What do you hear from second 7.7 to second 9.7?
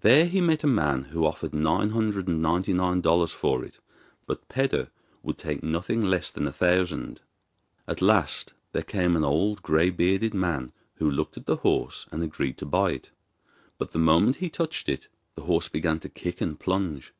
At last there came an old,